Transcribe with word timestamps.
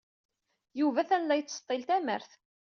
Yuba 0.79 0.99
atan 1.01 1.23
la 1.27 1.35
yettseḍḍil 1.37 1.83
tamart. 1.87 2.31